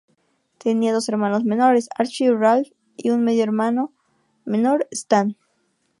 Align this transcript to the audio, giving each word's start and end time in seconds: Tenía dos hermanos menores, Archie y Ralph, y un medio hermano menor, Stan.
Tenía 0.57 0.93
dos 0.93 1.07
hermanos 1.09 1.43
menores, 1.43 1.87
Archie 1.95 2.25
y 2.25 2.31
Ralph, 2.33 2.69
y 2.97 3.11
un 3.11 3.23
medio 3.23 3.43
hermano 3.43 3.93
menor, 4.45 4.87
Stan. 4.89 5.37